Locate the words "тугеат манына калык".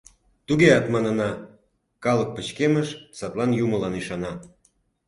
0.47-2.29